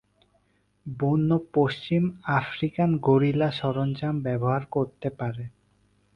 [0.85, 2.03] বন্য পশ্চিম
[2.39, 5.45] African gorilla সরঞ্জাম ব্যবহার করতে পারে।